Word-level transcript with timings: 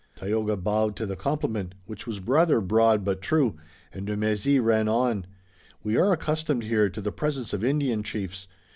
Tayoga 0.15 0.57
bowed 0.57 0.95
to 0.95 1.05
the 1.05 1.15
compliment, 1.15 1.75
which 1.85 2.07
was 2.07 2.19
rather 2.21 2.59
broad 2.59 3.05
but 3.05 3.21
true, 3.21 3.57
and 3.93 4.07
de 4.07 4.17
Mézy 4.17 4.59
ran 4.59 4.87
on: 4.89 5.27
"We 5.83 5.95
are 5.95 6.11
accustomed 6.11 6.63
here 6.63 6.89
to 6.89 7.01
the 7.01 7.11
presence 7.11 7.53
of 7.53 7.63
Indian 7.63 8.01
chiefs. 8.01 8.47